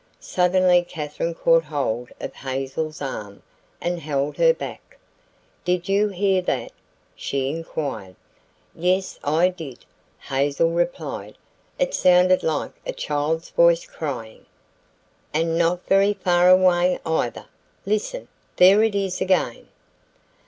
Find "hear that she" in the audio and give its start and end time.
6.09-7.51